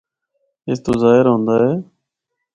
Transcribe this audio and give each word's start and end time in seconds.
اس 0.69 0.79
تو 0.85 0.91
ظاہر 1.03 1.25
ہوندا 1.31 1.55
اے۔ 1.63 1.73